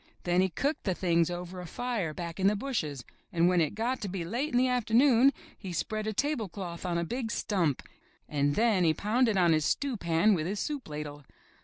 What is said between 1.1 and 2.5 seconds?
over a fire back in